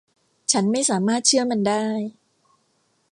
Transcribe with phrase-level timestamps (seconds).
[0.51, 1.85] ฉันไม่สามารถเชื่อมันได้.